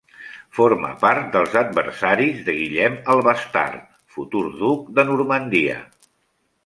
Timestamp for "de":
2.49-2.55, 5.01-5.07